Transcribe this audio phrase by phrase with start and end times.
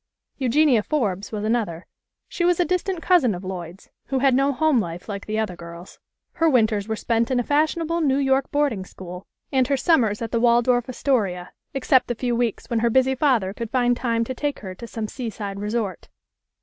[0.39, 1.85] Eugenia Forbes was another.
[2.27, 5.37] She was a dis tant cousin of Lloyd's, who had no home life like the
[5.37, 5.99] other girls.
[6.33, 10.19] Her winters were spent in a fashion able New York boarding school, and her summers
[10.19, 14.23] at the Waldorf Astoria, except the few weeks when her busy father could find time
[14.23, 16.09] to take her to some seaside resort.